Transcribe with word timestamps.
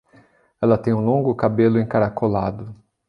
Ela 0.59 0.79
tem 0.79 0.95
um 0.95 1.05
longo 1.05 1.35
cabelo 1.35 1.77
encaracolado. 1.77 2.75